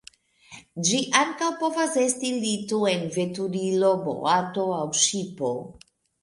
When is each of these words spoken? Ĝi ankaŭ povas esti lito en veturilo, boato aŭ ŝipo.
Ĝi 0.87 1.01
ankaŭ 1.19 1.49
povas 1.59 1.93
esti 2.03 2.31
lito 2.45 2.79
en 2.93 3.05
veturilo, 3.19 3.93
boato 4.07 4.65
aŭ 4.81 4.89
ŝipo. 5.03 5.53